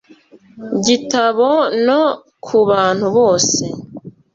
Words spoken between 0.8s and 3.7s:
gitabo no ku bantu bose